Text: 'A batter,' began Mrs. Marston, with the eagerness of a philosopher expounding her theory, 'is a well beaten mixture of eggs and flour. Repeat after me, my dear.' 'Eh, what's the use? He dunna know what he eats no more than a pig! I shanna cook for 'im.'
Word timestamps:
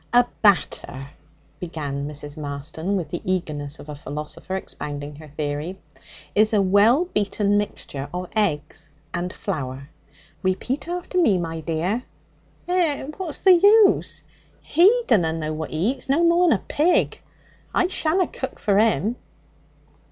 'A 0.13 0.25
batter,' 0.41 1.09
began 1.59 2.07
Mrs. 2.07 2.35
Marston, 2.35 2.95
with 2.97 3.09
the 3.09 3.21
eagerness 3.23 3.77
of 3.77 3.87
a 3.87 3.93
philosopher 3.93 4.55
expounding 4.55 5.17
her 5.17 5.27
theory, 5.27 5.77
'is 6.33 6.53
a 6.53 6.59
well 6.59 7.05
beaten 7.05 7.55
mixture 7.55 8.09
of 8.11 8.27
eggs 8.35 8.89
and 9.13 9.31
flour. 9.31 9.89
Repeat 10.41 10.87
after 10.87 11.21
me, 11.21 11.37
my 11.37 11.59
dear.' 11.59 12.01
'Eh, 12.67 13.03
what's 13.17 13.37
the 13.37 13.53
use? 13.53 14.23
He 14.63 15.03
dunna 15.05 15.33
know 15.33 15.53
what 15.53 15.69
he 15.69 15.91
eats 15.91 16.09
no 16.09 16.23
more 16.23 16.49
than 16.49 16.57
a 16.57 16.63
pig! 16.67 17.21
I 17.71 17.85
shanna 17.85 18.25
cook 18.25 18.57
for 18.57 18.79
'im.' 18.79 19.17